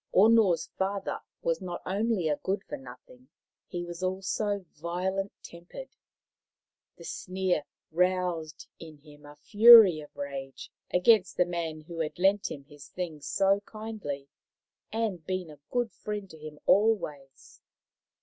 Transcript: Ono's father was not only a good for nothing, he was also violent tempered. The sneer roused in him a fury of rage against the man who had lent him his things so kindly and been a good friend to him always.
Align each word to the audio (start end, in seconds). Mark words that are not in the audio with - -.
Ono's 0.15 0.65
father 0.79 1.19
was 1.43 1.61
not 1.61 1.79
only 1.85 2.27
a 2.27 2.37
good 2.37 2.63
for 2.63 2.75
nothing, 2.75 3.29
he 3.67 3.83
was 3.85 4.01
also 4.01 4.65
violent 4.73 5.31
tempered. 5.43 5.89
The 6.97 7.03
sneer 7.03 7.65
roused 7.91 8.65
in 8.79 8.97
him 8.97 9.27
a 9.27 9.35
fury 9.35 9.99
of 9.99 10.15
rage 10.15 10.71
against 10.89 11.37
the 11.37 11.45
man 11.45 11.81
who 11.81 11.99
had 11.99 12.17
lent 12.17 12.49
him 12.49 12.63
his 12.63 12.87
things 12.87 13.27
so 13.27 13.59
kindly 13.67 14.27
and 14.91 15.23
been 15.23 15.51
a 15.51 15.59
good 15.69 15.91
friend 15.91 16.27
to 16.31 16.37
him 16.39 16.57
always. 16.65 17.61